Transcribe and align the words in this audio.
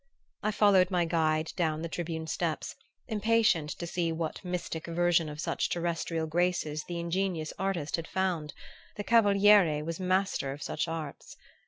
I 0.41 0.49
followed 0.49 0.89
my 0.89 1.05
guide 1.05 1.53
down 1.55 1.83
the 1.83 1.87
tribune 1.87 2.25
steps, 2.25 2.75
impatient 3.07 3.69
to 3.77 3.85
see 3.85 4.11
what 4.11 4.43
mystic 4.43 4.87
version 4.87 5.29
of 5.29 5.39
such 5.39 5.69
terrestrial 5.69 6.25
graces 6.25 6.85
the 6.85 6.99
ingenious 6.99 7.53
artist 7.59 7.97
had 7.97 8.07
found 8.07 8.55
the 8.95 9.03
Cavaliere 9.03 9.83
was 9.85 9.99
master 9.99 10.51
of 10.53 10.63
such 10.63 10.87
arts. 10.87 11.37